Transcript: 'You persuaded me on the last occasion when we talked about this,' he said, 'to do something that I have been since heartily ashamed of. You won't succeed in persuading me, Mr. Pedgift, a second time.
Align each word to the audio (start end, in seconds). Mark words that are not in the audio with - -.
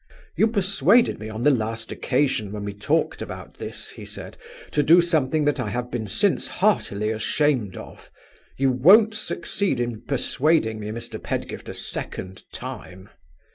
'You 0.35 0.47
persuaded 0.47 1.19
me 1.19 1.29
on 1.29 1.43
the 1.43 1.51
last 1.53 1.91
occasion 1.91 2.51
when 2.51 2.63
we 2.63 2.73
talked 2.73 3.21
about 3.21 3.59
this,' 3.59 3.89
he 3.91 4.03
said, 4.03 4.35
'to 4.71 4.81
do 4.81 4.99
something 4.99 5.45
that 5.45 5.59
I 5.59 5.69
have 5.69 5.91
been 5.91 6.07
since 6.07 6.47
heartily 6.47 7.11
ashamed 7.11 7.77
of. 7.77 8.09
You 8.57 8.71
won't 8.71 9.13
succeed 9.13 9.79
in 9.79 10.01
persuading 10.01 10.79
me, 10.79 10.87
Mr. 10.89 11.21
Pedgift, 11.21 11.69
a 11.69 11.75
second 11.75 12.45
time. 12.51 13.09